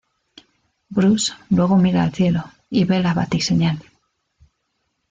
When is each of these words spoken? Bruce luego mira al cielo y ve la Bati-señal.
Bruce 0.89 1.31
luego 1.51 1.77
mira 1.77 2.01
al 2.01 2.11
cielo 2.11 2.45
y 2.71 2.85
ve 2.85 3.01
la 3.01 3.13
Bati-señal. 3.13 3.79